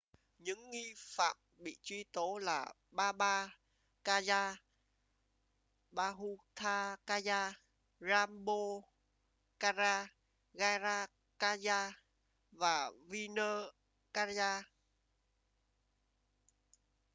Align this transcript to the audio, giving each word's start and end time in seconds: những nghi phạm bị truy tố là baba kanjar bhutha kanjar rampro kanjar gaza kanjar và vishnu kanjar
những 0.37 0.69
nghi 0.69 0.93
phạm 0.97 1.35
bị 1.57 1.75
truy 1.81 2.03
tố 2.03 2.37
là 2.37 2.73
baba 2.91 3.49
kanjar 4.03 4.55
bhutha 5.95 6.95
kanjar 7.07 7.53
rampro 7.99 8.63
kanjar 9.59 10.05
gaza 10.53 11.07
kanjar 11.39 11.91
và 12.51 12.91
vishnu 13.09 13.51
kanjar 14.13 14.63